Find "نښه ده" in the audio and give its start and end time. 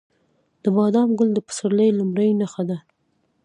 2.41-2.77